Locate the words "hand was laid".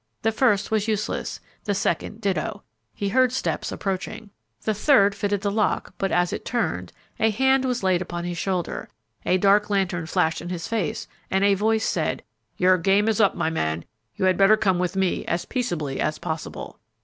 7.29-8.01